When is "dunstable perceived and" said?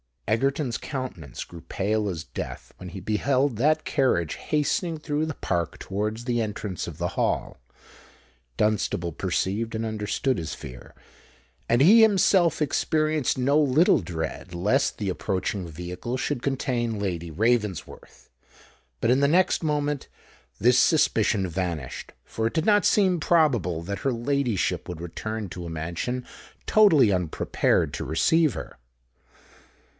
8.55-9.85